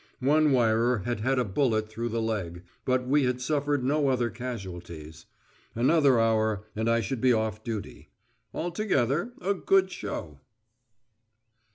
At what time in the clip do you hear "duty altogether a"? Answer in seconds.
7.63-9.53